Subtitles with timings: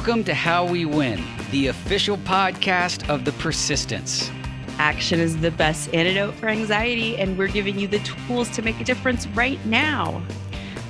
[0.00, 4.30] Welcome to How We Win, the official podcast of the Persistence.
[4.78, 8.80] Action is the best antidote for anxiety, and we're giving you the tools to make
[8.80, 10.22] a difference right now.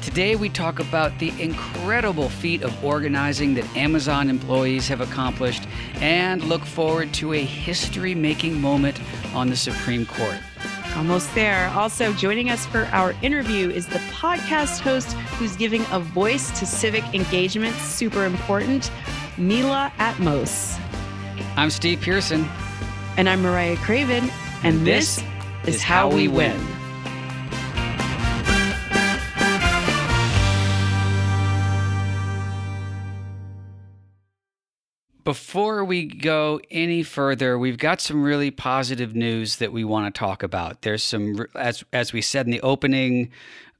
[0.00, 5.66] Today, we talk about the incredible feat of organizing that Amazon employees have accomplished
[5.96, 9.00] and look forward to a history making moment
[9.34, 10.38] on the Supreme Court.
[10.96, 11.68] Almost there.
[11.68, 16.66] Also, joining us for our interview is the podcast host who's giving a voice to
[16.66, 18.90] civic engagement, super important,
[19.38, 20.78] Mila Atmos.
[21.56, 22.46] I'm Steve Pearson.
[23.16, 24.30] And I'm Mariah Craven.
[24.62, 25.22] And this,
[25.64, 26.58] this is How We Win.
[35.30, 40.18] Before we go any further, we've got some really positive news that we want to
[40.18, 40.82] talk about.
[40.82, 43.30] There's some, as as we said in the opening,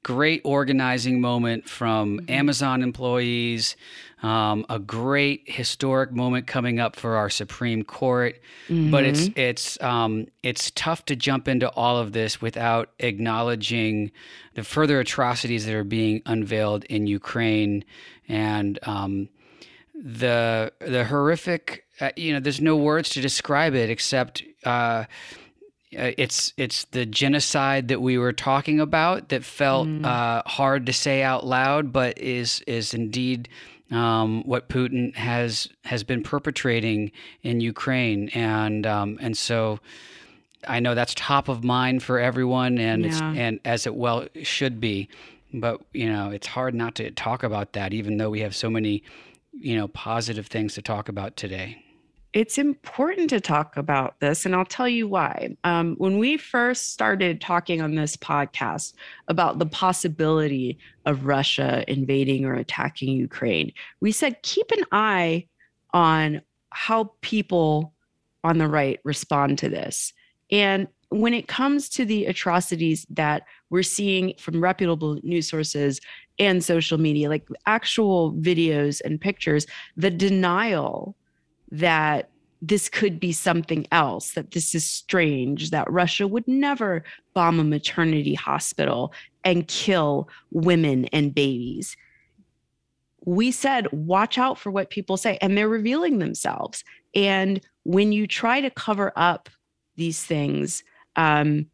[0.05, 2.31] great organizing moment from mm-hmm.
[2.31, 3.75] Amazon employees.
[4.23, 8.93] Um, a great historic moment coming up for our Supreme Court, mm-hmm.
[8.93, 9.41] but it's mm-hmm.
[9.41, 14.13] it's um, it's tough to jump into all of this without acknowledging
[14.55, 17.85] the further atrocities that are being unveiled in Ukraine
[18.29, 19.29] and um,
[20.03, 21.85] the the horrific.
[22.01, 24.43] Uh, you know, there's no words to describe it except.
[24.65, 25.05] Uh,
[25.99, 30.05] uh, it's it's the genocide that we were talking about that felt mm.
[30.05, 33.49] uh, hard to say out loud, but is is indeed
[33.91, 37.11] um, what Putin has has been perpetrating
[37.43, 39.81] in Ukraine, and um, and so
[40.69, 43.09] I know that's top of mind for everyone, and yeah.
[43.09, 45.09] it's and as it well should be,
[45.53, 48.71] but you know it's hard not to talk about that, even though we have so
[48.71, 49.03] many
[49.53, 51.85] you know positive things to talk about today
[52.33, 55.57] it's important to talk about this, and I'll tell you why.
[55.65, 58.95] Um, when we first started talking on this podcast
[59.27, 65.49] about the possibility of Russia invading or attacking Ukraine, we said keep an eye
[65.93, 66.41] on
[66.71, 67.95] how people
[68.45, 70.13] on the right respond to this.
[70.53, 76.01] And when it comes to the atrocities that we're seeing from reputable news sources
[76.39, 79.67] and social media, like actual videos and pictures,
[79.97, 81.17] the denial
[81.71, 82.31] that
[82.63, 87.65] this could be something else, that this is strange, that Russia would never bomb a
[87.65, 89.13] maternity hospital
[89.45, 91.97] and kill women and babies.
[93.25, 96.85] We said, watch out for what people say, and they're revealing themselves.
[97.15, 99.49] And when you try to cover up
[99.97, 100.85] these things,
[101.17, 101.67] um,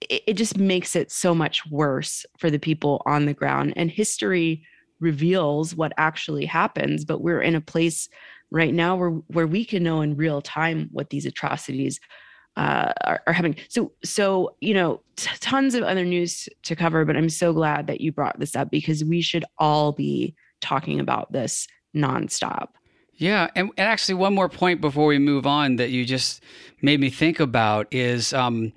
[0.00, 3.72] it, it just makes it so much worse for the people on the ground.
[3.76, 4.64] And history
[5.00, 8.08] reveals what actually happens, but we're in a place
[8.50, 12.00] right now where where we can know in real time what these atrocities
[12.56, 13.56] uh, are, are, having.
[13.68, 17.86] So so you know t- tons of other news to cover, but I'm so glad
[17.86, 22.68] that you brought this up because we should all be talking about this nonstop.
[23.14, 26.42] Yeah, and, and actually one more point before we move on that you just
[26.82, 28.32] made me think about is.
[28.32, 28.72] Um,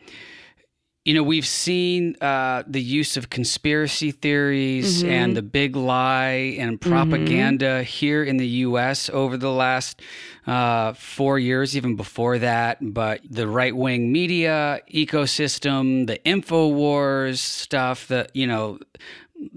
[1.06, 5.12] you know, we've seen uh, the use of conspiracy theories mm-hmm.
[5.12, 7.84] and the big lie and propaganda mm-hmm.
[7.84, 9.10] here in the U.S.
[9.10, 10.02] over the last
[10.48, 12.78] uh, four years, even before that.
[12.82, 18.80] But the right wing media ecosystem, the InfoWars stuff, the, you know,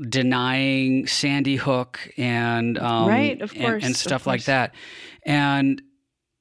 [0.00, 4.74] denying Sandy Hook and um, right, of course, and, and stuff like that.
[5.22, 5.80] And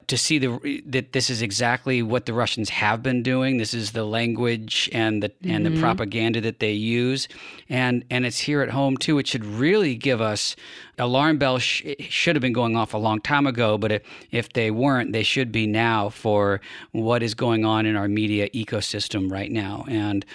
[0.07, 3.57] to see the that this is exactly what the Russians have been doing.
[3.57, 5.51] This is the language and the mm-hmm.
[5.51, 5.81] and the mm-hmm.
[5.81, 7.27] propaganda that they use,
[7.69, 9.17] and and it's here at home too.
[9.19, 10.55] It should really give us
[10.97, 11.63] alarm bells.
[11.63, 15.11] Sh- should have been going off a long time ago, but if, if they weren't,
[15.11, 16.61] they should be now for
[16.91, 19.85] what is going on in our media ecosystem right now.
[19.87, 20.25] And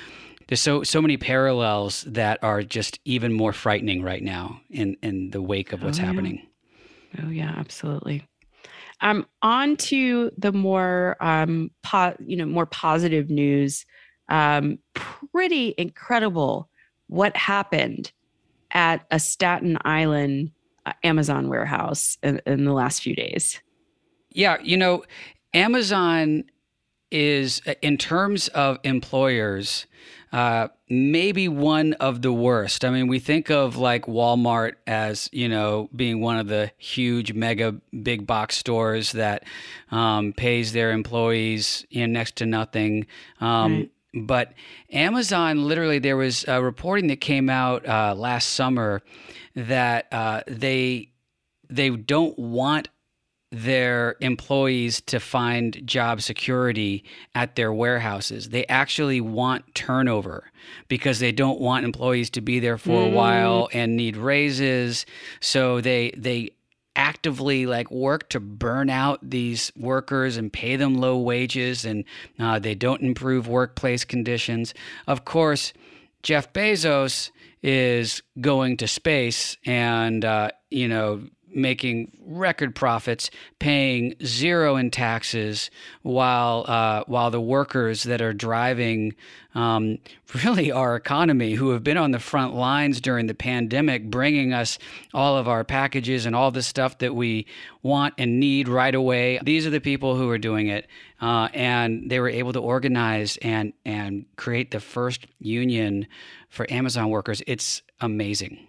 [0.49, 5.31] there's so so many parallels that are just even more frightening right now in in
[5.31, 6.07] the wake of what's oh, yeah.
[6.09, 6.47] happening.
[7.23, 8.25] Oh yeah, absolutely.
[9.03, 13.87] Um, on to the more, um, po- you know, more positive news.
[14.29, 16.69] Um, pretty incredible
[17.09, 18.13] what happened
[18.71, 20.53] at a Staten Island
[20.87, 23.61] uh, Amazon warehouse in, in the last few days.
[24.31, 25.05] Yeah, you know,
[25.53, 26.45] Amazon
[27.11, 29.87] is in terms of employers
[30.33, 32.85] uh, maybe one of the worst.
[32.85, 37.33] I mean, we think of like Walmart as you know being one of the huge
[37.33, 39.45] mega big box stores that
[39.91, 43.07] um, pays their employees you know, next to nothing.
[43.41, 43.91] Um, right.
[44.13, 44.55] But
[44.91, 49.03] Amazon, literally, there was a reporting that came out uh, last summer
[49.55, 51.13] that uh, they
[51.69, 52.89] they don't want
[53.53, 57.05] their employees to find job security
[57.35, 58.51] at their warehouses.
[58.51, 60.51] They actually want turnover
[60.89, 63.07] because they don't want employees to be there for mm.
[63.07, 65.05] a while and need raises.
[65.41, 66.51] So they they
[66.97, 72.05] actively like work to burn out these workers and pay them low wages and
[72.39, 74.75] uh, they don't improve workplace conditions.
[75.07, 75.73] Of course,
[76.23, 77.31] Jeff Bezos
[77.63, 81.23] is going to space and, uh, you know,
[81.55, 85.71] making record profits, paying zero in taxes,
[86.03, 89.15] while uh, while the workers that are driving
[89.55, 89.99] um,
[90.45, 94.79] really our economy, who have been on the front lines during the pandemic, bringing us
[95.13, 97.47] all of our packages and all the stuff that we
[97.83, 99.41] want and need right away.
[99.43, 100.87] These are the people who are doing it,
[101.21, 106.07] uh, and they were able to organize and and create the first union
[106.49, 107.43] for Amazon workers.
[107.47, 108.67] It's amazing.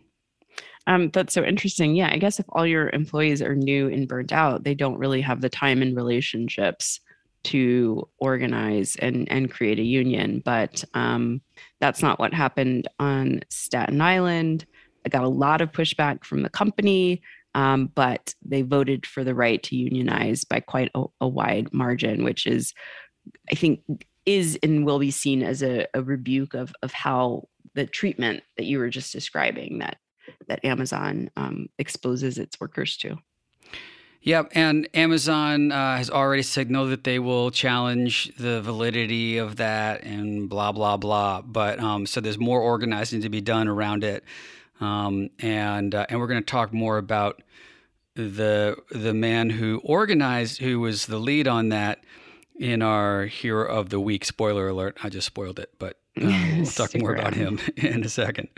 [0.87, 1.95] Um, that's so interesting.
[1.95, 5.21] Yeah, I guess if all your employees are new and burnt out, they don't really
[5.21, 6.99] have the time and relationships
[7.43, 10.41] to organize and and create a union.
[10.43, 11.41] But um,
[11.79, 14.65] that's not what happened on Staten Island.
[15.05, 17.21] I got a lot of pushback from the company,
[17.55, 22.23] um, but they voted for the right to unionize by quite a, a, wide margin,
[22.23, 22.73] which is,
[23.51, 23.81] I think,
[24.25, 28.65] is and will be seen as a, a rebuke of of how the treatment that
[28.65, 29.97] you were just describing that
[30.47, 33.17] that Amazon um, exposes its workers to.
[34.23, 40.03] Yep, and Amazon uh, has already signaled that they will challenge the validity of that
[40.03, 41.41] and blah blah blah.
[41.41, 44.23] But um, so there's more organizing to be done around it,
[44.79, 47.41] um, and uh, and we're going to talk more about
[48.13, 52.03] the the man who organized, who was the lead on that,
[52.59, 54.23] in our hero of the week.
[54.23, 54.97] Spoiler alert!
[55.03, 56.25] I just spoiled it, but uh,
[56.57, 58.49] we'll talk more about him in a second.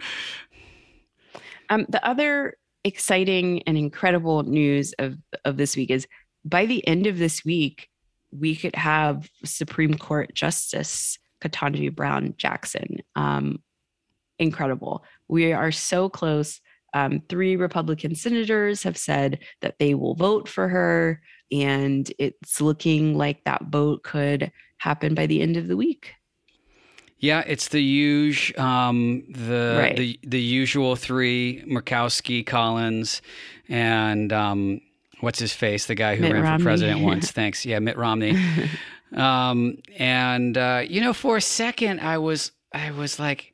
[1.69, 6.07] Um, the other exciting and incredible news of, of this week is
[6.45, 7.89] by the end of this week,
[8.31, 12.98] we could have Supreme Court Justice Ketanji Brown Jackson.
[13.15, 13.62] Um,
[14.39, 15.04] incredible.
[15.27, 16.60] We are so close.
[16.94, 21.21] Um, three Republican senators have said that they will vote for her,
[21.51, 26.13] and it's looking like that vote could happen by the end of the week.
[27.24, 29.96] Yeah, it's the huge, um, the right.
[29.96, 33.22] the the usual three: Murkowski, Collins,
[33.70, 34.81] and um,
[35.22, 36.58] what's his face, the guy who Mitt ran Romney.
[36.58, 37.31] for president once.
[37.40, 37.66] Thanks.
[37.66, 38.38] Yeah, Mitt Romney.
[39.16, 43.54] um, and uh, you know, for a second, I was I was like,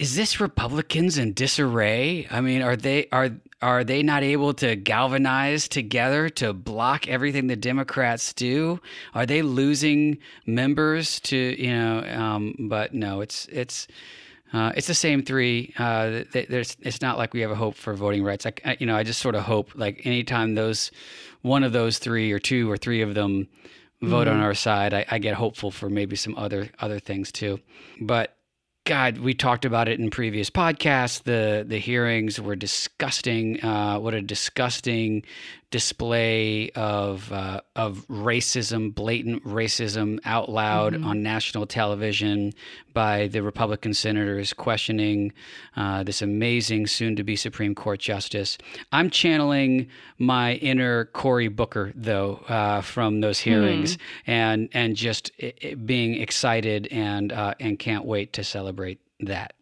[0.00, 2.26] is this Republicans in disarray?
[2.28, 3.30] I mean, are they are
[3.62, 8.80] are they not able to galvanize together to block everything the Democrats do?
[9.14, 12.00] Are they losing members to you know?
[12.00, 13.86] Um, but no, it's it's.
[14.52, 15.72] Uh, it's the same three.
[15.78, 18.44] Uh, there's, it's not like we have a hope for voting rights.
[18.46, 20.90] I, you know, I just sort of hope like anytime those,
[21.42, 23.46] one of those three or two or three of them
[24.02, 24.36] vote mm-hmm.
[24.36, 27.60] on our side, I, I, get hopeful for maybe some other other things too.
[28.00, 28.36] But
[28.90, 31.22] God, we talked about it in previous podcasts.
[31.22, 33.62] The the hearings were disgusting.
[33.62, 35.22] Uh, what a disgusting
[35.70, 41.04] display of uh, of racism, blatant racism out loud mm-hmm.
[41.04, 42.52] on national television
[42.92, 45.32] by the Republican senators questioning
[45.76, 48.58] uh, this amazing soon-to-be Supreme Court justice.
[48.90, 49.88] I'm channeling
[50.18, 54.00] my inner Cory Booker though uh, from those hearings, mm.
[54.26, 59.54] and and just it, it being excited and uh, and can't wait to celebrate that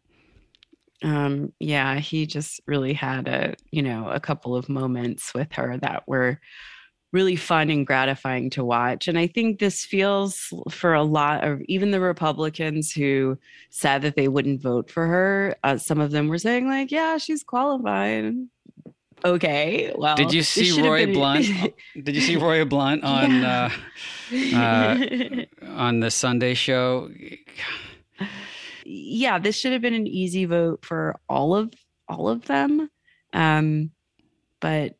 [1.03, 5.77] um yeah he just really had a you know a couple of moments with her
[5.79, 6.41] that were
[7.13, 11.61] really fun and gratifying to watch and i think this feels for a lot of
[11.63, 13.39] even the republicans who
[13.71, 17.17] said that they wouldn't vote for her uh, some of them were saying like yeah
[17.17, 18.35] she's qualified
[19.25, 21.15] okay well did you see roy been...
[21.15, 21.47] blunt
[22.03, 23.71] did you see roy blunt on yeah.
[24.33, 27.09] uh, uh, on the sunday show
[28.89, 31.73] yeah, this should have been an easy vote for all of
[32.09, 32.91] all of them.
[33.35, 33.91] Um,
[34.61, 34.95] but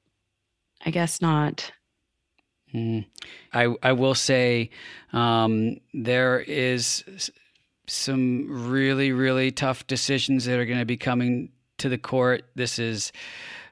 [0.85, 1.73] I guess not.
[2.75, 3.07] Mm.
[3.55, 4.71] I I will say
[5.13, 7.31] um, there is
[7.87, 12.45] some really really tough decisions that are going to be coming to the court.
[12.55, 13.11] This is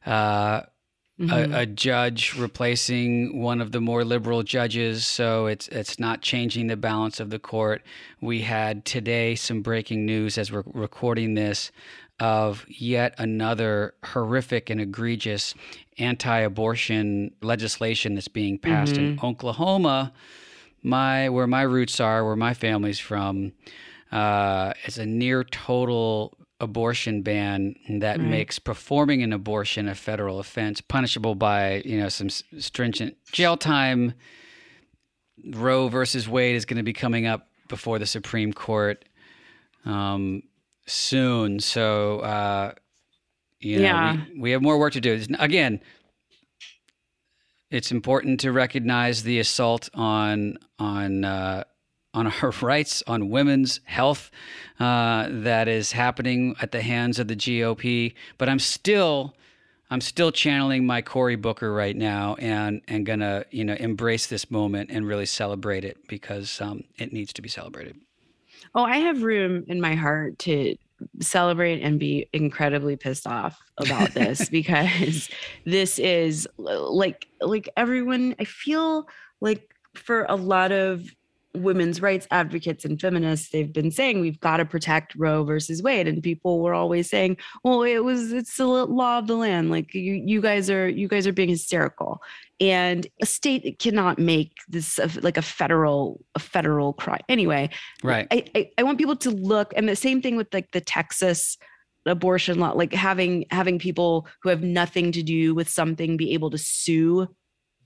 [0.07, 0.63] uh,
[1.21, 1.55] mm-hmm.
[1.55, 6.67] a, a, judge replacing one of the more liberal judges, so it's it's not changing
[6.67, 7.83] the balance of the court.
[8.21, 11.71] We had today some breaking news as we're recording this
[12.19, 15.55] of yet another horrific and egregious
[15.99, 19.19] anti-abortion legislation that's being passed mm-hmm.
[19.19, 20.13] in Oklahoma,
[20.83, 23.53] my where my roots are, where my family's from.
[24.13, 28.27] Uh, it's a near total abortion ban that right.
[28.27, 34.15] makes performing an abortion a federal offense, punishable by you know some stringent jail time.
[35.51, 39.05] Roe versus Wade is going to be coming up before the Supreme Court
[39.85, 40.43] um,
[40.87, 42.73] soon, so uh,
[43.61, 44.25] you know yeah.
[44.33, 45.23] we, we have more work to do.
[45.39, 45.81] Again,
[47.71, 51.65] it's important to recognize the assault on on uh,
[52.17, 54.31] on our rights, on women's health
[54.81, 58.15] uh, that is happening at the hands of the GOP.
[58.39, 59.35] But I'm still
[59.89, 64.51] I'm still channeling my Cory Booker right now, and and gonna you know embrace this
[64.51, 67.97] moment and really celebrate it because um, it needs to be celebrated.
[68.75, 70.77] Oh, I have room in my heart to
[71.21, 75.29] celebrate and be incredibly pissed off about this because
[75.65, 78.35] this is like like everyone.
[78.41, 79.07] I feel
[79.41, 81.09] like for a lot of
[81.59, 86.09] women's rights advocates and feminists they've been saying we've got to protect roe versus wade.
[86.09, 89.71] And people were always saying well it was it's the law of the land.
[89.71, 92.21] Like you you guys are you guys are being hysterical.
[92.59, 97.21] And a state cannot make this a, like a federal a federal crime.
[97.29, 97.71] Anyway
[98.03, 98.27] right.
[98.31, 101.59] I, I i want people to look and the same thing with like the texas
[102.07, 106.51] abortion law like having having people who have nothing to do with something be able
[106.51, 107.27] to sue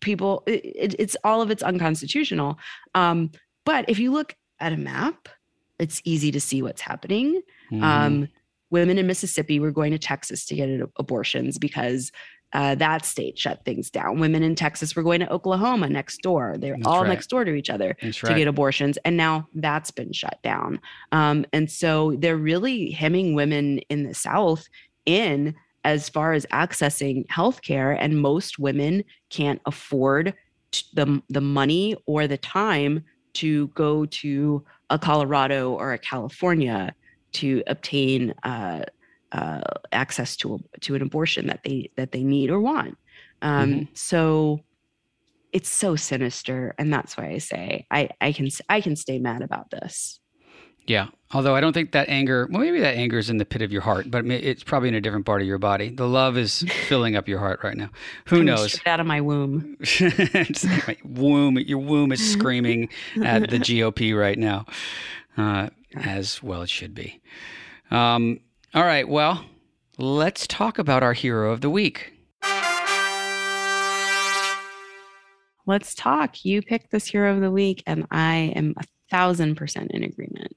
[0.01, 2.59] people it, it's all of it's unconstitutional.
[2.95, 3.31] Um
[3.65, 5.29] but if you look at a map,
[5.79, 7.41] it's easy to see what's happening.
[7.71, 7.83] Mm-hmm.
[7.83, 8.29] Um,
[8.71, 12.13] women in Mississippi were going to Texas to get abortions because
[12.53, 14.19] uh, that state shut things down.
[14.19, 16.57] Women in Texas were going to Oklahoma next door.
[16.59, 17.09] They're that's all right.
[17.09, 18.37] next door to each other that's to right.
[18.37, 18.99] get abortions.
[19.05, 20.81] And now that's been shut down.
[21.13, 24.69] Um, and so they're really hemming women in the South
[25.07, 27.97] in as far as accessing healthcare.
[27.99, 30.35] And most women can't afford
[30.93, 36.95] the, the money or the time to go to a Colorado or a California
[37.33, 38.85] to obtain uh,
[39.33, 39.61] uh,
[39.93, 42.99] access to a, to an abortion that they that they need or want.
[43.43, 43.85] Um, mm-hmm.
[43.95, 44.61] So
[45.53, 49.43] it's so sinister, and that's why I say I I can I can stay mad
[49.43, 50.21] about this.
[50.91, 51.07] Yeah.
[51.33, 53.71] Although I don't think that anger, well, maybe that anger is in the pit of
[53.71, 55.89] your heart, but it's probably in a different part of your body.
[55.89, 57.91] The love is filling up your heart right now.
[58.27, 58.81] Who knows?
[58.87, 59.77] out of my womb.
[61.05, 61.59] womb.
[61.61, 62.89] Your womb is screaming
[63.23, 64.67] at the GOP right now,
[65.37, 67.21] uh, as well it should be.
[67.93, 68.41] Um,
[68.75, 69.09] all right.
[69.09, 69.45] Well,
[69.97, 72.13] let's talk about our hero of the week.
[75.67, 76.45] Let's talk.
[76.45, 80.57] You picked this hero of the week, and I am a thousand percent in agreement.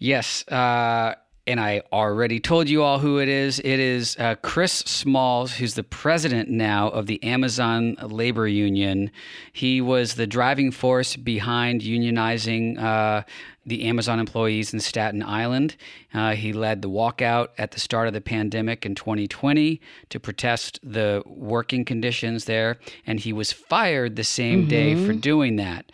[0.00, 0.48] Yes.
[0.48, 1.14] Uh,
[1.46, 3.58] and I already told you all who it is.
[3.58, 9.10] It is uh, Chris Smalls, who's the president now of the Amazon Labor Union.
[9.52, 13.24] He was the driving force behind unionizing uh,
[13.66, 15.76] the Amazon employees in Staten Island.
[16.14, 20.78] Uh, he led the walkout at the start of the pandemic in 2020 to protest
[20.82, 24.68] the working conditions there, and he was fired the same mm-hmm.
[24.68, 25.20] day for mm-hmm.
[25.20, 25.90] doing that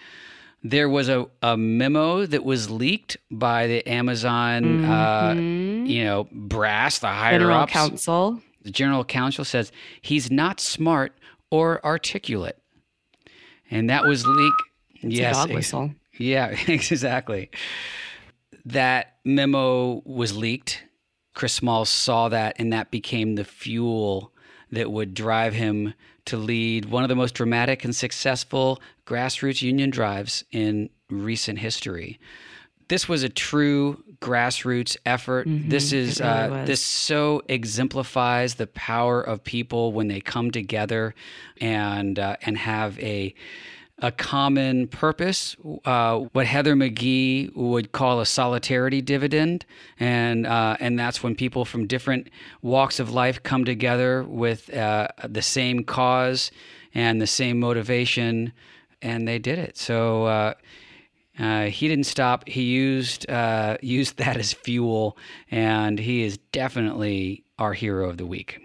[0.70, 4.88] there was a, a memo that was leaked by the Amazon, uh,
[5.32, 5.82] mm-hmm.
[5.82, 7.72] uh, you know, brass, the higher General ups.
[7.72, 8.40] Counsel.
[8.62, 9.70] The general counsel says
[10.02, 11.12] he's not smart
[11.52, 12.58] or articulate,
[13.70, 14.62] and that was leaked.
[15.02, 15.94] yes, dog whistle.
[16.18, 17.50] Yeah, exactly.
[18.64, 20.82] That memo was leaked.
[21.32, 24.32] Chris Small saw that, and that became the fuel
[24.72, 25.94] that would drive him
[26.26, 32.18] to lead one of the most dramatic and successful grassroots union drives in recent history.
[32.88, 35.48] This was a true grassroots effort.
[35.48, 40.50] Mm-hmm, this is really uh, this so exemplifies the power of people when they come
[40.50, 41.14] together
[41.60, 43.34] and uh, and have a
[44.00, 49.64] a common purpose, uh, what Heather McGhee would call a solidarity dividend,
[49.98, 52.28] and uh, and that's when people from different
[52.60, 56.50] walks of life come together with uh, the same cause
[56.94, 58.52] and the same motivation,
[59.02, 59.76] and they did it.
[59.76, 60.26] So.
[60.26, 60.54] Uh,
[61.38, 62.48] uh, he didn't stop.
[62.48, 65.18] He used uh, used that as fuel,
[65.50, 68.58] and he is definitely our hero of the week.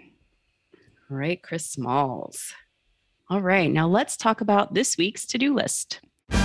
[1.10, 2.54] All right, Chris Smalls.
[3.32, 6.00] All right, now let's talk about this week's to do list.
[6.30, 6.38] All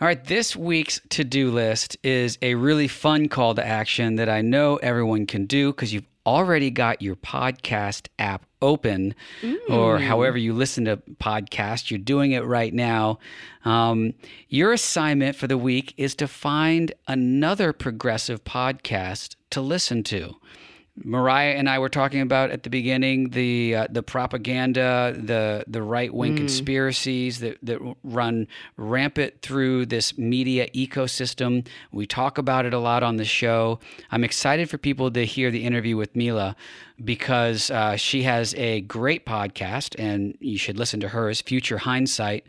[0.00, 4.40] right, this week's to do list is a really fun call to action that I
[4.40, 9.58] know everyone can do because you've already got your podcast app open mm.
[9.68, 13.18] or however you listen to podcasts, you're doing it right now.
[13.66, 14.14] Um,
[14.48, 20.36] your assignment for the week is to find another progressive podcast to listen to.
[21.04, 25.82] Mariah and I were talking about at the beginning the uh, the propaganda, the the
[25.82, 26.38] right wing mm.
[26.38, 31.66] conspiracies that that run rampant through this media ecosystem.
[31.92, 33.80] We talk about it a lot on the show.
[34.10, 36.56] I'm excited for people to hear the interview with Mila
[37.04, 42.44] because uh, she has a great podcast, and you should listen to hers, Future Hindsight.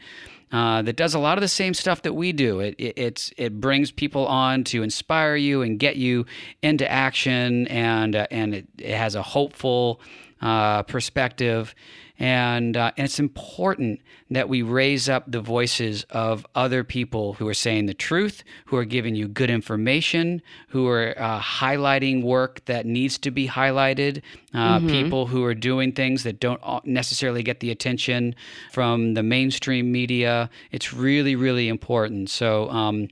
[0.52, 2.60] Uh, that does a lot of the same stuff that we do.
[2.60, 6.26] It, it, it's, it brings people on to inspire you and get you
[6.62, 10.02] into action, and, uh, and it, it has a hopeful
[10.42, 11.76] uh, perspective.
[12.20, 17.48] And, uh, and it's important that we raise up the voices of other people who
[17.48, 22.64] are saying the truth, who are giving you good information, who are uh, highlighting work
[22.66, 24.22] that needs to be highlighted,
[24.54, 24.88] uh, mm-hmm.
[24.90, 28.36] people who are doing things that don't necessarily get the attention
[28.74, 30.50] from the mainstream media.
[30.72, 32.30] It's really, really important.
[32.30, 33.08] So, um,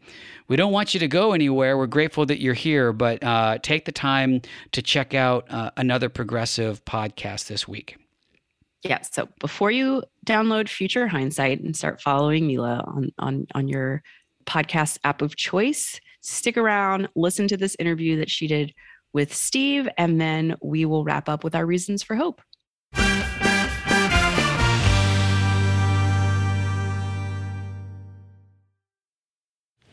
[0.49, 1.77] we don't want you to go anywhere.
[1.77, 6.07] We're grateful that you're here, but uh, take the time to check out uh, another
[6.07, 7.97] progressive podcast this week.
[8.84, 9.01] Yeah.
[9.01, 14.03] So before you download Future Hindsight and start following Mila on on on your
[14.46, 18.74] podcast app of choice, stick around, listen to this interview that she did
[19.13, 22.41] with Steve, and then we will wrap up with our reasons for hope.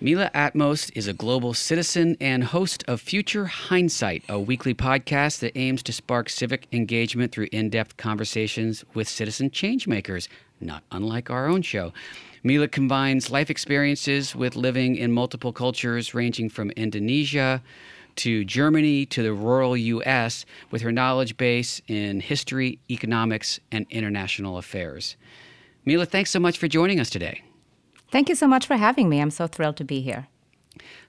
[0.05, 5.57] Mila Atmos is a global citizen and host of Future Hindsight, a weekly podcast that
[5.57, 10.29] aims to spark civic engagement through in depth conversations with citizen changemakers,
[10.61, 11.95] not unlike our own show.
[12.43, 17.63] Mila combines life experiences with living in multiple cultures, ranging from Indonesia
[18.17, 24.59] to Germany to the rural U.S., with her knowledge base in history, economics, and international
[24.59, 25.17] affairs.
[25.87, 27.41] Mila, thanks so much for joining us today.
[28.15, 29.21] Thank you so much for having me.
[29.21, 30.29] I'm so thrilled to be here.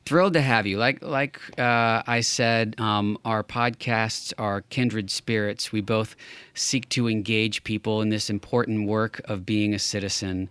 [0.08, 0.80] Thrilled to have you.
[0.80, 5.72] Like like uh, I said, um, our podcasts are kindred spirits.
[5.72, 6.16] We both
[6.56, 10.50] seek to engage people in this important work of being a citizen.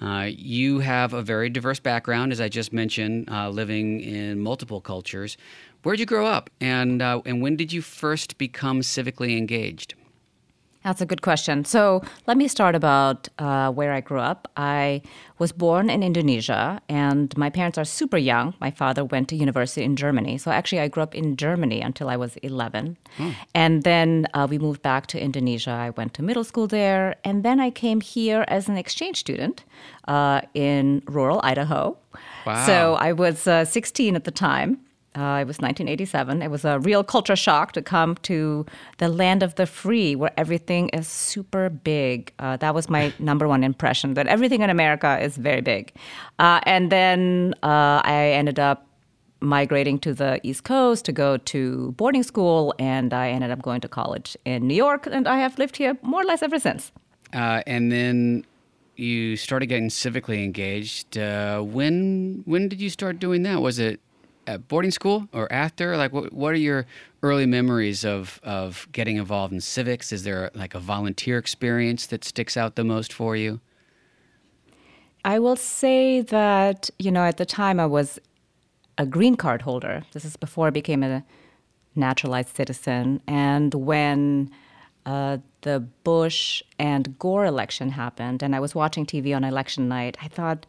[0.00, 4.80] Uh, you have a very diverse background, as I just mentioned, uh, living in multiple
[4.80, 5.36] cultures.
[5.82, 9.94] Where'd you grow up, and uh, and when did you first become civically engaged?
[10.86, 11.64] That's a good question.
[11.64, 14.46] So let me start about uh, where I grew up.
[14.56, 15.02] I
[15.36, 18.54] was born in Indonesia, and my parents are super young.
[18.60, 20.38] My father went to university in Germany.
[20.38, 22.96] So actually, I grew up in Germany until I was 11.
[23.16, 23.30] Hmm.
[23.52, 25.72] And then uh, we moved back to Indonesia.
[25.72, 27.16] I went to middle school there.
[27.24, 29.64] And then I came here as an exchange student
[30.06, 31.98] uh, in rural Idaho.
[32.46, 32.64] Wow.
[32.64, 34.85] So I was uh, 16 at the time.
[35.16, 36.42] Uh, it was 1987.
[36.42, 38.66] It was a real culture shock to come to
[38.98, 42.32] the land of the free, where everything is super big.
[42.38, 45.92] Uh, that was my number one impression that everything in America is very big.
[46.38, 48.86] Uh, and then uh, I ended up
[49.40, 53.80] migrating to the East Coast to go to boarding school, and I ended up going
[53.82, 56.92] to college in New York, and I have lived here more or less ever since.
[57.32, 58.44] Uh, and then
[58.96, 61.18] you started getting civically engaged.
[61.18, 63.60] Uh, when when did you start doing that?
[63.60, 64.00] Was it
[64.46, 65.96] at boarding school or after?
[65.96, 66.86] Like, what, what are your
[67.22, 70.12] early memories of, of getting involved in civics?
[70.12, 73.60] Is there like a volunteer experience that sticks out the most for you?
[75.24, 78.20] I will say that, you know, at the time I was
[78.98, 80.04] a green card holder.
[80.12, 81.24] This is before I became a
[81.94, 83.20] naturalized citizen.
[83.26, 84.50] And when
[85.04, 90.16] uh, the Bush and Gore election happened, and I was watching TV on election night,
[90.22, 90.66] I thought,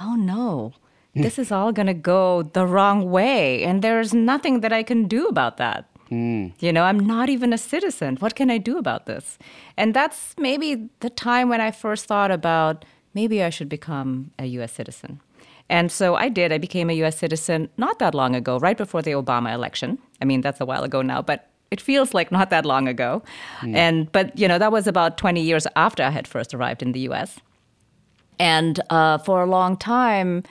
[0.00, 0.72] oh no,
[1.14, 3.64] this is all going to go the wrong way.
[3.64, 5.86] And there's nothing that I can do about that.
[6.10, 6.52] Mm.
[6.58, 8.16] You know, I'm not even a citizen.
[8.16, 9.38] What can I do about this?
[9.76, 14.46] And that's maybe the time when I first thought about maybe I should become a
[14.46, 15.20] US citizen.
[15.68, 16.52] And so I did.
[16.52, 19.98] I became a US citizen not that long ago, right before the Obama election.
[20.20, 23.22] I mean, that's a while ago now, but it feels like not that long ago.
[23.60, 23.76] Mm.
[23.76, 26.92] And but you know, that was about 20 years after I had first arrived in
[26.92, 27.38] the US.
[28.40, 30.42] And uh, for a long time,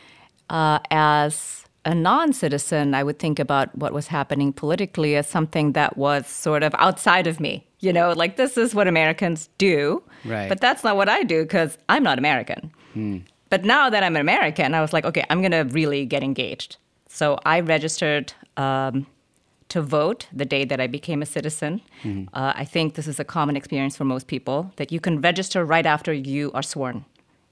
[0.50, 5.74] uh, as a non citizen, I would think about what was happening politically as something
[5.74, 7.66] that was sort of outside of me.
[7.80, 10.04] You know, like this is what Americans do.
[10.26, 10.50] Right.
[10.50, 12.72] But that's not what I do because I'm not American.
[12.94, 13.20] Hmm.
[13.50, 16.24] But now that I'm an American, I was like, okay, I'm going to really get
[16.24, 16.78] engaged.
[17.08, 19.08] So I registered um,
[19.70, 21.82] to vote the day that I became a citizen.
[22.04, 22.36] Mm-hmm.
[22.36, 25.66] Uh, I think this is a common experience for most people that you can register
[25.66, 27.06] right after you are sworn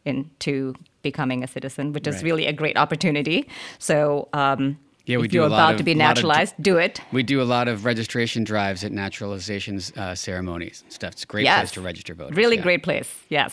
[0.06, 0.76] into
[1.10, 2.28] becoming a citizen, which is right.
[2.28, 3.40] really a great opportunity.
[3.80, 3.98] So,
[4.34, 4.62] um,
[5.08, 6.96] yeah, we if do you're about of, to be naturalized, of, do it.
[7.14, 11.12] We do a lot of registration drives at naturalization uh, ceremonies and stuff.
[11.14, 11.60] It's a great yes.
[11.60, 12.36] place to register voters.
[12.44, 12.68] Really yeah.
[12.68, 13.52] great place, yes.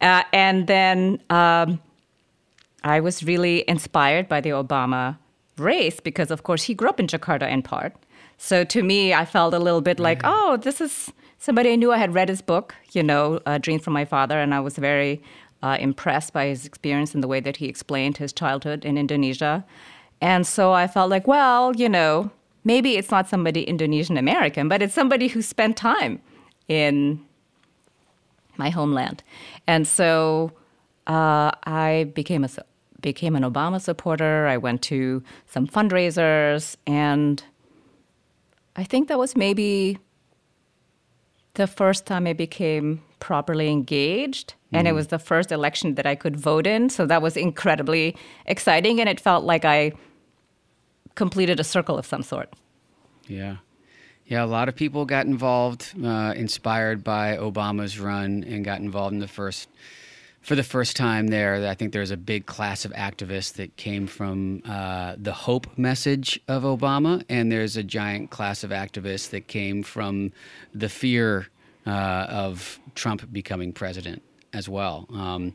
[0.00, 0.98] Uh, and then
[1.30, 1.68] um,
[2.96, 5.16] I was really inspired by the Obama
[5.56, 7.92] race because, of course, he grew up in Jakarta in part.
[8.38, 11.92] So to me, I felt a little bit like, oh, this is somebody I knew.
[11.92, 14.74] I had read his book, you know, uh, Dream from My Father, and I was
[14.76, 15.20] very
[15.62, 19.64] uh, impressed by his experience and the way that he explained his childhood in Indonesia.
[20.20, 22.30] And so I felt like, well, you know,
[22.64, 26.20] maybe it's not somebody Indonesian American, but it's somebody who spent time
[26.68, 27.24] in
[28.56, 29.22] my homeland.
[29.66, 30.52] And so
[31.06, 32.50] uh, I became a
[33.00, 34.48] became an Obama supporter.
[34.48, 37.42] I went to some fundraisers, and
[38.74, 39.98] I think that was maybe
[41.54, 44.54] the first time I became properly engaged.
[44.70, 46.90] And it was the first election that I could vote in.
[46.90, 49.00] So that was incredibly exciting.
[49.00, 49.92] And it felt like I
[51.14, 52.52] completed a circle of some sort.
[53.26, 53.56] Yeah.
[54.26, 59.14] Yeah, a lot of people got involved, uh, inspired by Obama's run, and got involved
[59.14, 59.70] in the first,
[60.42, 61.66] for the first time there.
[61.66, 66.38] I think there's a big class of activists that came from uh, the hope message
[66.46, 70.32] of Obama, and there's a giant class of activists that came from
[70.74, 71.48] the fear
[71.88, 74.22] uh, of Trump becoming president
[74.52, 75.06] as well.
[75.10, 75.54] Um,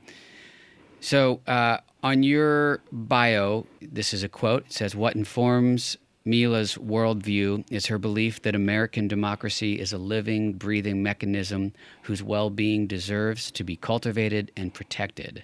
[1.00, 4.66] so, uh, on your bio, this is a quote.
[4.66, 10.54] It says, What informs Mila's worldview is her belief that American democracy is a living,
[10.54, 15.44] breathing mechanism whose well being deserves to be cultivated and protected.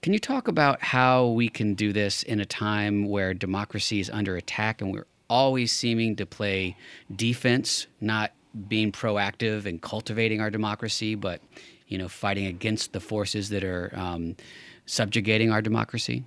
[0.00, 4.08] Can you talk about how we can do this in a time where democracy is
[4.10, 6.76] under attack and we're always seeming to play
[7.14, 8.32] defense, not
[8.68, 11.40] being proactive and cultivating our democracy, but
[11.86, 14.36] you know, fighting against the forces that are um,
[14.86, 16.24] subjugating our democracy?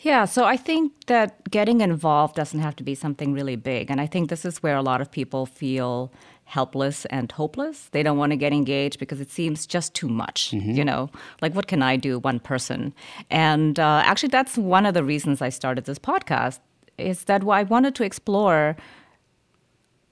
[0.00, 3.90] Yeah, so I think that getting involved doesn't have to be something really big.
[3.90, 6.10] And I think this is where a lot of people feel
[6.44, 7.88] helpless and hopeless.
[7.92, 10.70] They don't want to get engaged because it seems just too much, mm-hmm.
[10.70, 11.10] you know?
[11.42, 12.94] Like, what can I do, one person?
[13.30, 16.60] And uh, actually, that's one of the reasons I started this podcast,
[16.96, 18.76] is that I wanted to explore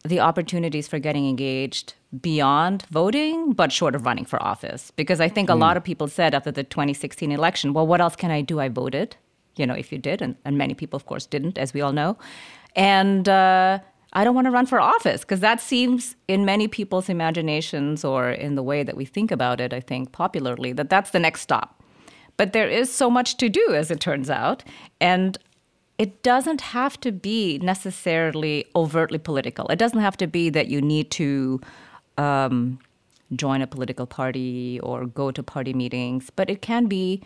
[0.05, 4.91] the opportunities for getting engaged beyond voting, but short of running for office.
[4.93, 5.61] Because I think a mm.
[5.61, 8.61] lot of people said after the 2016 election, well, what else can I do?
[8.61, 9.17] I voted,
[9.57, 10.23] you know, if you did.
[10.23, 12.17] And, and many people, of course, didn't, as we all know.
[12.77, 13.81] And uh,
[14.13, 18.31] I don't want to run for office because that seems in many people's imaginations or
[18.31, 21.43] in the way that we think about it, I think, popularly, that that's the next
[21.43, 21.83] stop.
[22.37, 24.63] But there is so much to do, as it turns out.
[25.01, 25.37] And
[25.99, 29.67] it doesn't have to be necessarily overtly political.
[29.67, 31.61] It doesn't have to be that you need to
[32.17, 32.79] um,
[33.35, 37.23] join a political party or go to party meetings, but it can be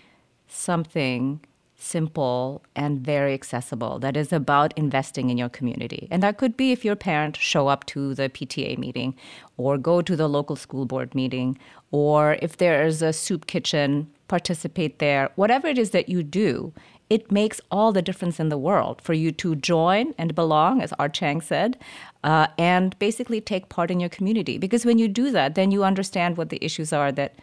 [0.49, 1.41] something
[1.77, 6.07] simple and very accessible that is about investing in your community.
[6.11, 9.15] And that could be if your parents show up to the PTA meeting
[9.57, 11.59] or go to the local school board meeting
[11.91, 15.31] or if there is a soup kitchen, participate there.
[15.35, 16.73] Whatever it is that you do,
[17.12, 20.94] it makes all the difference in the world for you to join and belong, as
[20.98, 21.77] Art Chang said,
[22.25, 24.57] uh, and basically take part in your community.
[24.57, 27.35] Because when you do that, then you understand what the issues are that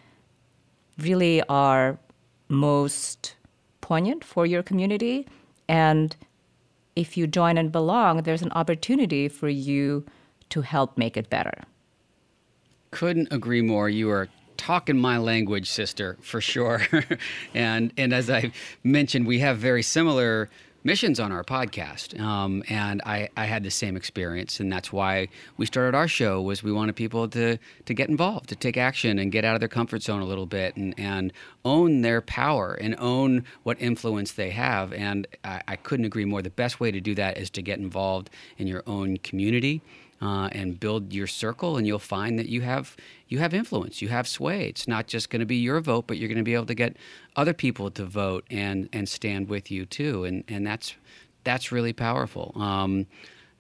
[0.98, 2.00] really are
[2.48, 3.36] most
[3.82, 5.28] poignant for your community.
[5.68, 6.16] And
[6.96, 10.04] if you join and belong, there's an opportunity for you
[10.50, 11.62] to help make it better.
[12.90, 13.88] Couldn't agree more.
[13.88, 14.30] You are
[14.60, 16.82] talking my language, sister, for sure.
[17.56, 18.52] and and as I
[18.84, 20.50] mentioned, we have very similar
[20.84, 22.20] missions on our podcast.
[22.20, 26.42] Um, and I, I had the same experience and that's why we started our show
[26.42, 29.60] was we wanted people to to get involved to take action and get out of
[29.60, 31.34] their comfort zone a little bit and, and
[31.66, 34.94] own their power and own what influence they have.
[34.94, 36.42] And I, I couldn't agree more.
[36.42, 39.82] The best way to do that is to get involved in your own community
[40.22, 42.96] uh, and build your circle, and you'll find that you have
[43.28, 44.68] you have influence, you have sway.
[44.68, 46.76] It's not just going to be your vote, but you're going to be able to
[46.76, 46.98] get
[47.36, 50.96] other people to vote and and stand with you too, and and that's
[51.44, 52.54] that's really powerful.
[52.56, 53.08] Um,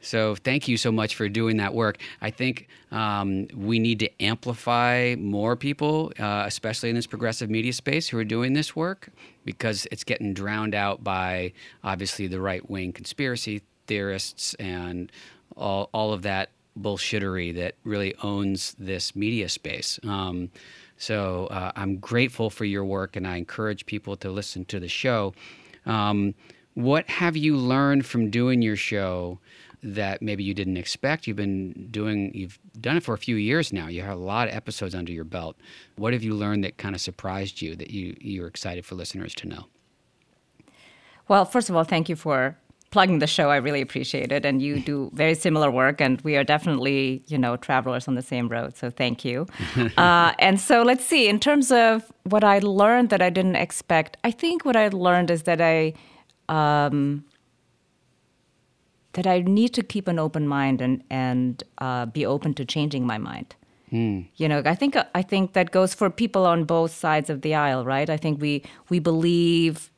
[0.02, 1.98] so thank you so much for doing that work.
[2.22, 7.74] I think um, we need to amplify more people, uh, especially in this progressive media
[7.74, 9.10] space, who are doing this work
[9.44, 11.52] because it's getting drowned out by
[11.84, 15.12] obviously the right wing conspiracy theorists and
[15.60, 20.00] all, all of that bullshittery that really owns this media space.
[20.04, 20.50] Um,
[20.98, 24.88] so uh, I'm grateful for your work, and I encourage people to listen to the
[24.88, 25.34] show.
[25.86, 26.36] Um,
[26.74, 29.40] what have you learned from doing your show
[29.82, 31.26] that maybe you didn't expect?
[31.26, 33.88] You've been doing, you've done it for a few years now.
[33.88, 35.58] You have a lot of episodes under your belt.
[35.96, 39.34] What have you learned that kind of surprised you that you you're excited for listeners
[39.36, 39.66] to know?
[41.28, 42.58] Well, first of all, thank you for
[42.92, 43.50] plugging the show.
[43.50, 44.46] I really appreciate it.
[44.46, 48.22] And you do very similar work, and we are definitely, you know, travelers on the
[48.22, 48.76] same road.
[48.76, 49.48] So thank you.
[49.98, 51.28] uh, and so let's see.
[51.28, 55.32] In terms of what I learned that I didn't expect, I think what I learned
[55.32, 55.94] is that I.
[56.50, 57.26] Um,
[59.14, 63.06] that I need to keep an open mind and and uh, be open to changing
[63.06, 63.56] my mind.
[63.92, 64.28] Mm.
[64.36, 67.56] You know, I think I think that goes for people on both sides of the
[67.56, 68.10] aisle, right?
[68.10, 69.92] I think we we believe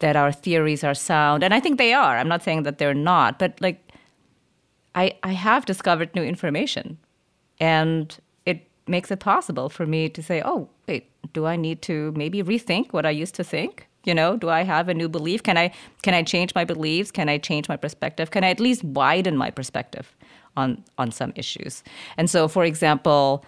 [0.00, 2.94] that our theories are sound and i think they are i'm not saying that they're
[2.94, 3.92] not but like
[4.94, 6.98] i i have discovered new information
[7.60, 12.12] and it makes it possible for me to say, oh, wait, do I need to
[12.16, 13.86] maybe rethink what I used to think?
[14.04, 15.42] You know, do I have a new belief?
[15.42, 17.10] Can I can I change my beliefs?
[17.10, 18.30] Can I change my perspective?
[18.30, 20.14] Can I at least widen my perspective
[20.56, 21.82] on on some issues?
[22.18, 23.46] And so, for example,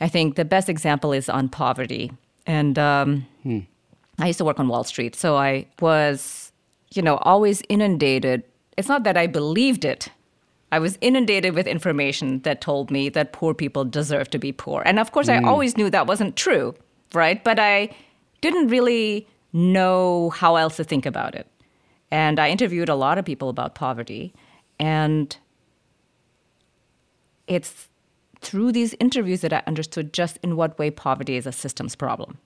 [0.00, 2.10] I think the best example is on poverty.
[2.44, 3.60] And um, hmm.
[4.18, 6.52] I used to work on Wall Street, so I was,
[6.94, 8.42] you know, always inundated.
[8.76, 10.10] It's not that I believed it
[10.70, 14.82] I was inundated with information that told me that poor people deserve to be poor.
[14.84, 15.40] And of course, mm.
[15.40, 16.74] I always knew that wasn't true,
[17.14, 17.42] right?
[17.42, 17.90] But I
[18.40, 21.46] didn't really know how else to think about it.
[22.10, 24.34] And I interviewed a lot of people about poverty.
[24.78, 25.36] And
[27.46, 27.88] it's
[28.40, 32.38] through these interviews that I understood just in what way poverty is a systems problem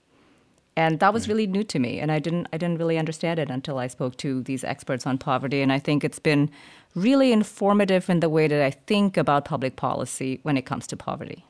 [0.77, 3.51] and that was really new to me and i didn't i didn't really understand it
[3.51, 6.51] until i spoke to these experts on poverty and i think it's been
[6.95, 10.97] really informative in the way that i think about public policy when it comes to
[10.97, 11.45] poverty.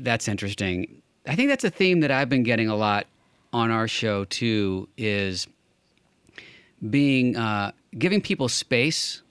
[0.00, 1.02] That's interesting.
[1.26, 3.06] I think that's a theme that i've been getting a lot
[3.52, 5.46] on our show too is
[6.90, 9.22] being uh, giving people space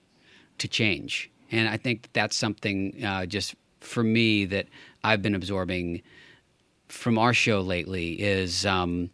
[0.58, 1.30] to change.
[1.50, 4.66] And i think that's something uh, just for me that
[5.04, 6.02] i've been absorbing
[6.88, 9.10] from our show lately is um,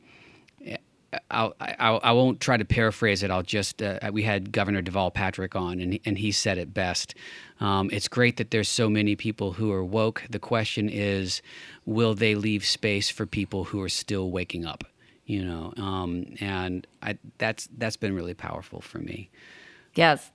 [1.30, 3.30] I'll, I'll, I won't try to paraphrase it.
[3.30, 7.14] I'll just uh, we had Governor Deval Patrick on, and and he said it best.
[7.60, 10.22] Um, it's great that there's so many people who are woke.
[10.30, 11.42] The question is,
[11.84, 14.84] will they leave space for people who are still waking up?
[15.26, 19.30] You know, um, and I, that's that's been really powerful for me.
[19.94, 20.32] Yes,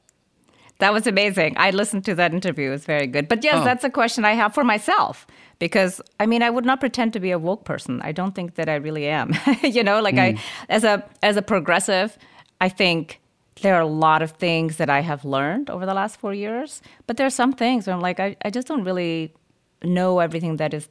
[0.79, 1.55] that was amazing.
[1.57, 2.69] I listened to that interview.
[2.69, 3.27] It was very good.
[3.27, 3.63] But yes, oh.
[3.63, 5.27] that's a question I have for myself
[5.59, 8.01] because I mean, I would not pretend to be a woke person.
[8.01, 9.35] I don't think that I really am.
[9.63, 10.37] you know, like mm.
[10.37, 12.17] I as a as a progressive,
[12.61, 13.21] I think
[13.61, 16.81] there are a lot of things that I have learned over the last 4 years,
[17.07, 19.33] but there are some things where I'm like I, I just don't really
[19.83, 20.87] know everything that is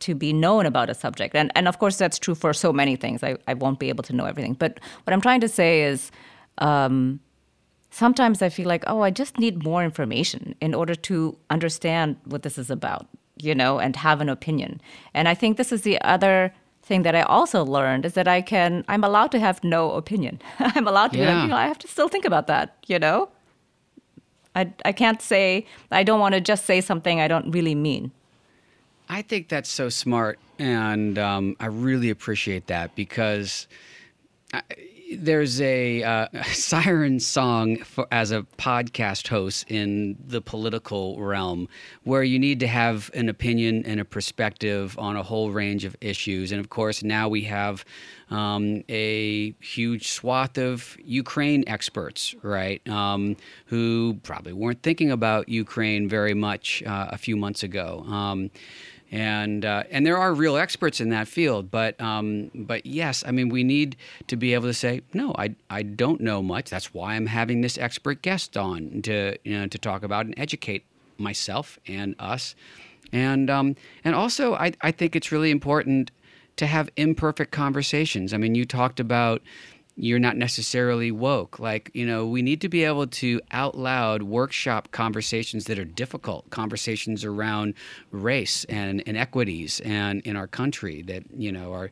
[0.00, 1.34] to be known about a subject.
[1.36, 3.22] And and of course that's true for so many things.
[3.22, 4.54] I, I won't be able to know everything.
[4.54, 6.10] But what I'm trying to say is
[6.58, 7.20] um,
[7.90, 12.42] sometimes I feel like, oh, I just need more information in order to understand what
[12.42, 14.80] this is about, you know, and have an opinion.
[15.12, 18.40] And I think this is the other thing that I also learned is that I
[18.40, 20.40] can, I'm allowed to have no opinion.
[20.58, 21.24] I'm allowed to yeah.
[21.24, 23.28] be like, you know, I have to still think about that, you know?
[24.54, 28.10] I, I can't say, I don't want to just say something I don't really mean.
[29.08, 30.38] I think that's so smart.
[30.58, 33.66] And um, I really appreciate that because.
[34.52, 34.62] I,
[35.18, 41.68] there's a uh, siren song for, as a podcast host in the political realm
[42.04, 45.96] where you need to have an opinion and a perspective on a whole range of
[46.00, 46.52] issues.
[46.52, 47.84] And of course, now we have
[48.30, 56.08] um, a huge swath of Ukraine experts, right, um, who probably weren't thinking about Ukraine
[56.08, 58.04] very much uh, a few months ago.
[58.06, 58.50] Um,
[59.10, 61.70] and uh, and there are real experts in that field.
[61.70, 63.96] But um, but yes, I mean we need
[64.28, 66.70] to be able to say no, I I don't know much.
[66.70, 70.34] That's why I'm having this expert guest on to you know to talk about and
[70.38, 70.84] educate
[71.18, 72.54] myself and us,
[73.12, 76.10] and um, and also I I think it's really important
[76.56, 78.34] to have imperfect conversations.
[78.34, 79.42] I mean, you talked about
[80.02, 81.58] you're not necessarily woke.
[81.58, 85.84] Like, you know, we need to be able to out loud workshop conversations that are
[85.84, 87.74] difficult, conversations around
[88.10, 91.90] race and inequities and in our country that, you know, are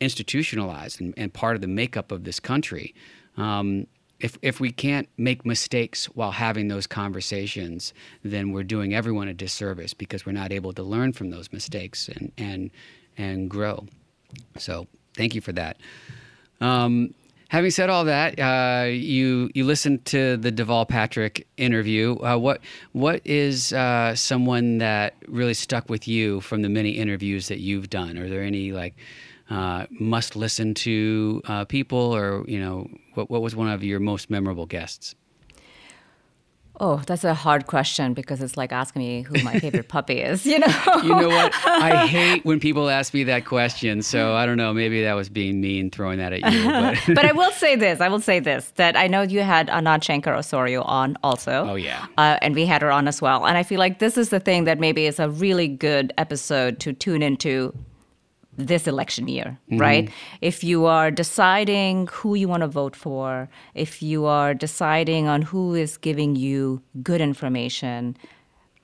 [0.00, 2.94] institutionalized and, and part of the makeup of this country.
[3.36, 3.88] Um,
[4.20, 7.92] if, if we can't make mistakes while having those conversations,
[8.22, 12.08] then we're doing everyone a disservice because we're not able to learn from those mistakes
[12.08, 12.70] and, and,
[13.16, 13.86] and grow.
[14.58, 15.76] So thank you for that.
[16.60, 17.14] Um,
[17.48, 22.16] having said all that, uh, you you listened to the Deval Patrick interview.
[22.20, 22.60] Uh, what
[22.92, 27.90] what is uh, someone that really stuck with you from the many interviews that you've
[27.90, 28.16] done?
[28.16, 28.94] Are there any like
[29.50, 34.00] uh, must listen to uh, people, or you know, what what was one of your
[34.00, 35.14] most memorable guests?
[36.80, 40.46] Oh, that's a hard question because it's like asking me who my favorite puppy is,
[40.46, 40.82] you know?
[41.02, 41.52] you know what?
[41.66, 44.02] I hate when people ask me that question.
[44.02, 44.72] So I don't know.
[44.72, 46.64] Maybe that was being mean throwing that at you.
[46.64, 49.68] But, but I will say this I will say this that I know you had
[49.70, 51.66] Anat Shenker-Osorio on also.
[51.70, 52.06] Oh, yeah.
[52.16, 53.46] Uh, and we had her on as well.
[53.46, 56.78] And I feel like this is the thing that maybe is a really good episode
[56.80, 57.74] to tune into
[58.58, 59.78] this election year, mm-hmm.
[59.78, 60.10] right?
[60.42, 65.42] If you are deciding who you want to vote for, if you are deciding on
[65.42, 68.16] who is giving you good information,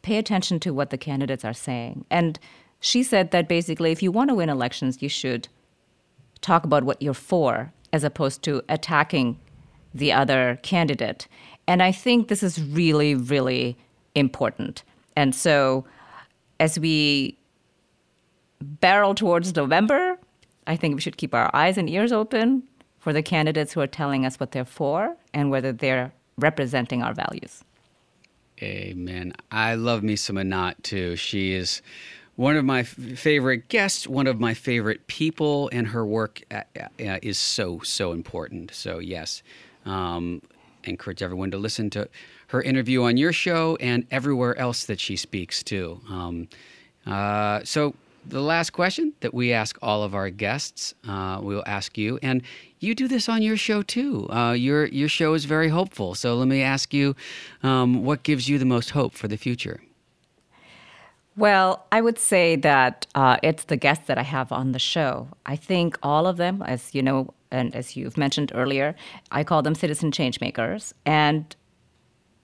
[0.02, 2.04] pay attention to what the candidates are saying.
[2.10, 2.38] And
[2.80, 5.48] she said that basically, if you want to win elections, you should
[6.40, 9.38] talk about what you're for as opposed to attacking
[9.92, 11.26] the other candidate.
[11.66, 13.76] And I think this is really, really
[14.14, 14.84] important.
[15.16, 15.84] And so
[16.60, 17.38] as we
[18.81, 20.18] barrel towards November,
[20.66, 22.62] I think we should keep our eyes and ears open
[22.98, 27.14] for the candidates who are telling us what they're for and whether they're representing our
[27.14, 27.62] values.
[28.62, 29.35] Amen.
[29.50, 31.16] I love me some Anat too.
[31.16, 31.83] She is
[32.37, 36.62] one of my f- favorite guests, one of my favorite people, and her work uh,
[36.77, 38.72] uh, is so, so important.
[38.72, 39.42] So, yes,
[39.85, 40.40] um,
[40.85, 42.09] encourage everyone to listen to
[42.48, 46.00] her interview on your show and everywhere else that she speaks too.
[46.09, 46.48] Um,
[47.07, 47.94] uh, so,
[48.26, 52.42] the last question that we ask all of our guests, uh, we'll ask you, and
[52.80, 54.28] you do this on your show too.
[54.30, 56.14] Uh, your your show is very hopeful.
[56.14, 57.14] So let me ask you,
[57.62, 59.82] um, what gives you the most hope for the future?
[61.37, 65.28] Well, I would say that uh, it's the guests that I have on the show.
[65.44, 68.94] I think all of them, as you know, and as you've mentioned earlier,
[69.32, 70.94] I call them citizen change makers.
[71.04, 71.54] And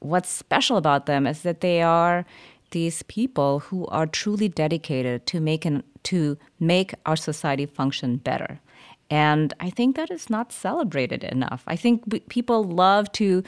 [0.01, 2.25] what's special about them is that they are
[2.71, 8.61] these people who are truly dedicated to making to make our society function better.
[9.11, 11.65] And I think that is not celebrated enough.
[11.67, 13.43] I think people love to,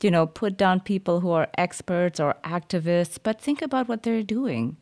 [0.00, 4.22] you know, put down people who are experts or activists, but think about what they're
[4.22, 4.76] doing.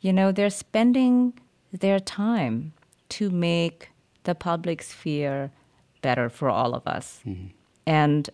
[0.00, 1.34] You know, they're spending
[1.72, 2.72] their time
[3.10, 3.90] to make
[4.24, 5.50] the public sphere
[6.02, 7.20] better for all of us.
[7.26, 7.48] Mm-hmm.
[7.86, 8.28] And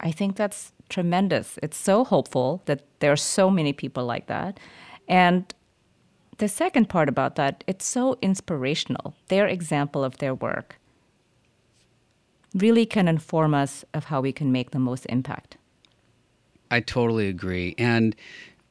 [0.00, 1.58] I think that's tremendous.
[1.62, 4.58] It's so hopeful that there are so many people like that.
[5.08, 5.52] And
[6.38, 9.14] the second part about that, it's so inspirational.
[9.28, 10.78] Their example of their work
[12.54, 15.56] really can inform us of how we can make the most impact.
[16.70, 17.74] I totally agree.
[17.78, 18.16] And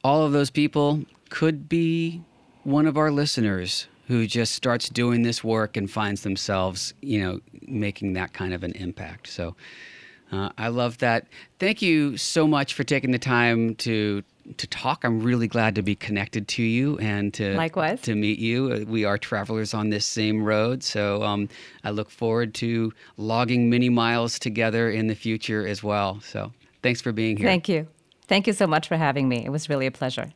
[0.04, 2.22] all of those people could be
[2.64, 7.40] one of our listeners who just starts doing this work and finds themselves, you know,
[7.62, 9.26] making that kind of an impact.
[9.26, 9.56] So
[10.32, 11.26] uh, I love that.
[11.58, 14.22] Thank you so much for taking the time to
[14.58, 15.04] to talk.
[15.04, 18.72] I'm really glad to be connected to you and to likewise to meet you.
[18.72, 21.48] Uh, we are travelers on this same road, so um,
[21.84, 26.20] I look forward to logging many miles together in the future as well.
[26.20, 27.46] So thanks for being here.
[27.46, 27.86] Thank you.
[28.28, 29.44] Thank you so much for having me.
[29.44, 30.32] It was really a pleasure.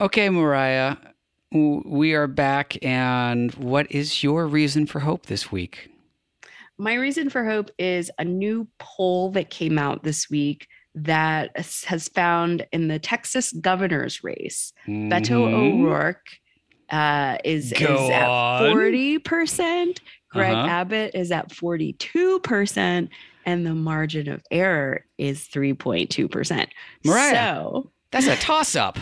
[0.00, 0.96] Okay, Mariah,
[1.54, 2.76] we are back.
[2.84, 5.90] And what is your reason for hope this week?
[6.76, 12.08] My reason for hope is a new poll that came out this week that has
[12.08, 15.12] found in the Texas governor's race, mm-hmm.
[15.12, 16.26] Beto O'Rourke
[16.90, 19.98] uh, is, is at 40%.
[20.30, 20.68] Greg uh-huh.
[20.68, 23.08] Abbott is at 42%.
[23.46, 26.66] And the margin of error is 3.2%.
[27.04, 28.98] Mariah, so, that's a toss up.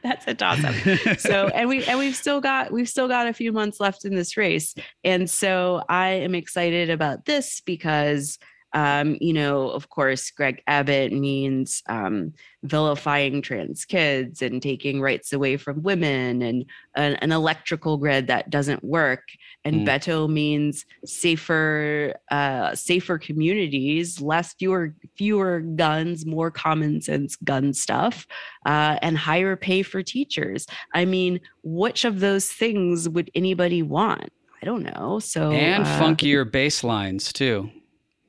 [0.02, 1.18] that's a toss up.
[1.18, 4.14] so and we and we've still got we've still got a few months left in
[4.14, 4.74] this race.
[5.04, 8.38] And so I am excited about this because
[8.72, 15.32] um, you know, of course, Greg Abbott means um, vilifying trans kids and taking rights
[15.32, 19.22] away from women and an, an electrical grid that doesn't work
[19.64, 19.86] and mm.
[19.86, 28.26] Beto means safer, uh, safer communities, less fewer fewer guns, more common sense gun stuff,
[28.66, 30.66] uh, and higher pay for teachers.
[30.94, 34.30] I mean, which of those things would anybody want?
[34.62, 35.18] I don't know.
[35.18, 37.70] So and uh, funkier bass lines too.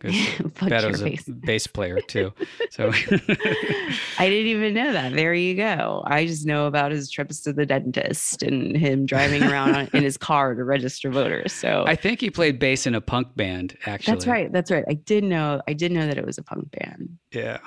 [0.09, 2.33] Beto's a bass player too.
[2.71, 2.89] So
[4.17, 5.11] I didn't even know that.
[5.11, 6.03] There you go.
[6.05, 10.15] I just know about his trips to the dentist and him driving around in his
[10.15, 11.51] car to register voters.
[11.51, 13.77] So I think he played bass in a punk band.
[13.85, 14.51] Actually, that's right.
[14.53, 14.85] That's right.
[14.87, 15.61] I did know.
[15.67, 17.17] I did know that it was a punk band.
[17.33, 17.57] Yeah.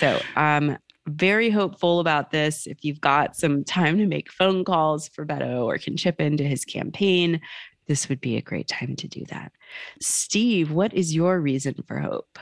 [0.00, 0.76] so um,
[1.08, 2.66] very hopeful about this.
[2.66, 6.44] If you've got some time to make phone calls for Beto or can chip into
[6.44, 7.40] his campaign,
[7.88, 9.52] this would be a great time to do that.
[10.00, 12.38] Steve, what is your reason for hope?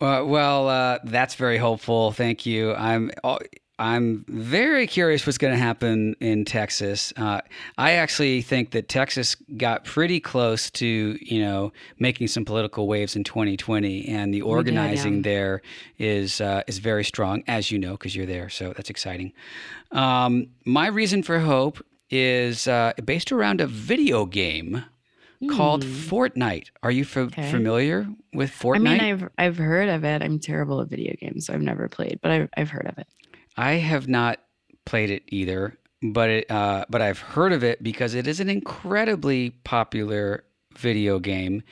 [0.00, 2.12] Uh, well, uh, that's very hopeful.
[2.12, 2.74] Thank you.
[2.74, 3.10] I'm.
[3.22, 3.38] Uh,
[3.76, 7.12] I'm very curious what's going to happen in Texas.
[7.16, 7.40] Uh,
[7.76, 13.16] I actually think that Texas got pretty close to, you know, making some political waves
[13.16, 15.34] in 2020, and the organizing did, yeah.
[15.34, 15.62] there
[15.98, 18.48] is uh, is very strong, as you know, because you're there.
[18.48, 19.32] So that's exciting.
[19.90, 24.84] Um, my reason for hope is uh, based around a video game
[25.50, 25.90] called hmm.
[25.90, 26.68] Fortnite.
[26.82, 27.50] Are you f- okay.
[27.50, 28.76] familiar with Fortnite?
[28.76, 30.22] I mean, I've I've heard of it.
[30.22, 33.08] I'm terrible at video games, so I've never played, but I've I've heard of it.
[33.56, 34.40] I have not
[34.84, 38.48] played it either, but it, uh, but I've heard of it because it is an
[38.48, 40.44] incredibly popular
[40.76, 41.62] video game.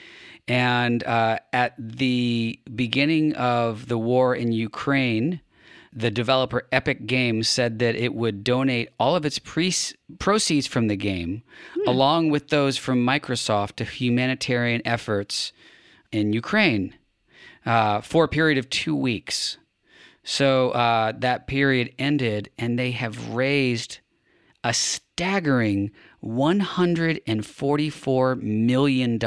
[0.48, 5.40] And uh, at the beginning of the war in Ukraine,
[5.92, 9.74] the developer Epic Games said that it would donate all of its pre-
[10.18, 11.42] proceeds from the game,
[11.74, 11.88] hmm.
[11.88, 15.52] along with those from Microsoft, to humanitarian efforts
[16.10, 16.94] in Ukraine
[17.66, 19.58] uh, for a period of two weeks.
[20.24, 23.98] So uh, that period ended, and they have raised
[24.64, 25.90] a staggering
[26.24, 29.18] $144 million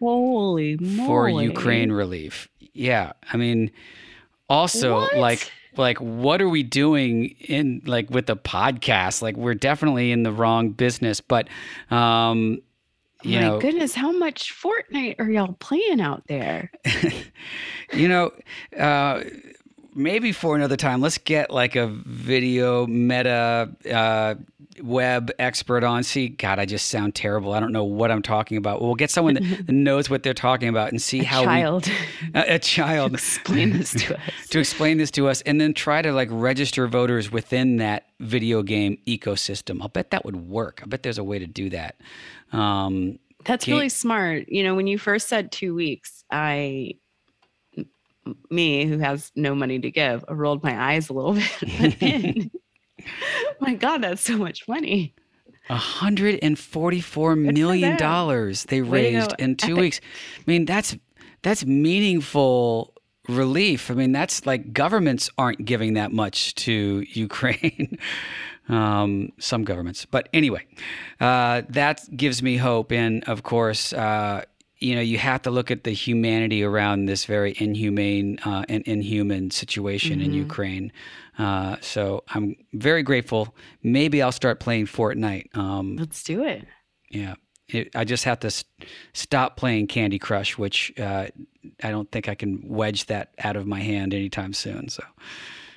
[0.00, 1.06] Holy moly.
[1.06, 2.48] for Ukraine relief.
[2.72, 3.12] Yeah.
[3.32, 3.70] I mean,
[4.48, 5.16] also, What?
[5.16, 10.22] like, like what are we doing in like with the podcast like we're definitely in
[10.22, 11.48] the wrong business but
[11.90, 12.60] um
[13.22, 16.70] you My know goodness, how much Fortnite are y'all playing out there?
[17.92, 18.30] you know
[18.78, 19.22] uh
[19.94, 24.34] maybe for another time let's get like a video meta uh
[24.82, 26.02] web expert on.
[26.02, 27.52] See god i just sound terrible.
[27.52, 28.80] I don't know what i'm talking about.
[28.80, 31.94] We'll get someone that knows what they're talking about and see how Child, we
[32.40, 33.14] a, a child.
[33.14, 34.48] Explain this to us.
[34.50, 38.62] to explain this to us and then try to like register voters within that video
[38.62, 39.82] game ecosystem.
[39.82, 40.80] I'll bet that would work.
[40.82, 41.96] I bet there's a way to do that.
[42.52, 44.48] Um That's Can't- really smart.
[44.48, 46.92] You know, when you first said two weeks, I,
[48.50, 51.64] me who has no money to give, I rolled my eyes a little bit.
[51.80, 52.50] But then,
[53.60, 55.14] my God, that's so much money.
[55.70, 59.80] $144 million they raised in two Epic.
[59.80, 60.00] weeks
[60.38, 60.96] i mean that's
[61.42, 62.92] that's meaningful
[63.28, 67.96] relief i mean that's like governments aren't giving that much to ukraine
[68.68, 70.64] um, some governments but anyway
[71.20, 74.42] uh, that gives me hope and of course uh,
[74.80, 78.82] you know you have to look at the humanity around this very inhumane uh, and
[78.84, 80.90] inhuman situation in ukraine
[81.38, 86.66] uh, so i'm very grateful maybe i'll start playing fortnite um, Let's do it.
[87.10, 87.34] yeah.
[87.68, 88.64] It, I just have to s-
[89.12, 91.28] stop playing Candy Crush, which uh,
[91.84, 94.88] I don't think I can wedge that out of my hand anytime soon.
[94.88, 95.04] So,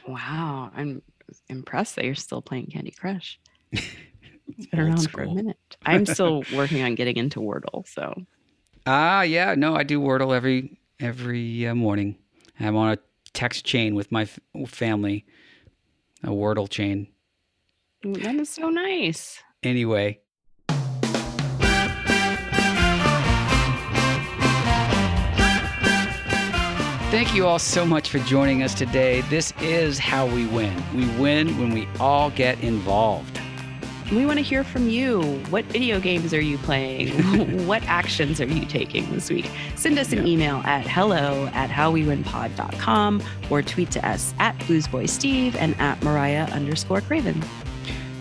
[0.08, 0.72] Wow.
[0.76, 1.04] I'm
[1.49, 3.39] impressed that you're still playing Candy Crush.
[4.58, 5.78] It's been around for a minute.
[5.86, 7.88] I'm still working on getting into Wordle.
[7.88, 8.24] So
[8.86, 12.16] ah, yeah, no, I do Wordle every every uh, morning.
[12.60, 12.98] I'm on a
[13.34, 15.26] text chain with my f- family,
[16.24, 17.08] a Wordle chain.
[18.04, 19.42] That is so nice.
[19.64, 20.20] Anyway,
[27.14, 29.22] Thank you all so much for joining us today.
[29.30, 30.74] This is how we win.
[30.96, 33.33] We win when we all get involved.
[34.16, 35.22] We want to hear from you.
[35.49, 37.66] What video games are you playing?
[37.68, 39.49] what actions are you taking this week?
[39.76, 45.76] Send us an email at hello at howwewinpod.com or tweet to us at bluesboysteve and
[45.80, 47.43] at mariah underscore craven.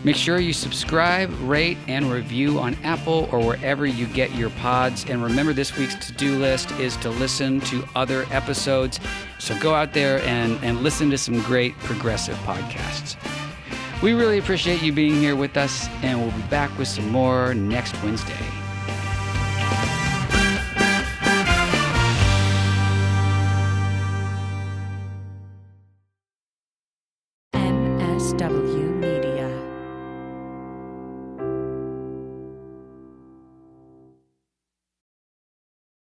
[0.02, 5.04] Make sure you subscribe, rate, and review on Apple or wherever you get your pods.
[5.08, 8.98] And remember, this week's to do list is to listen to other episodes.
[9.38, 13.16] So go out there and, and listen to some great progressive podcasts.
[14.02, 17.54] We really appreciate you being here with us, and we'll be back with some more
[17.54, 18.61] next Wednesday.